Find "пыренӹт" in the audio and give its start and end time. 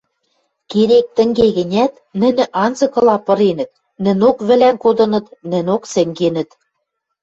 3.25-3.71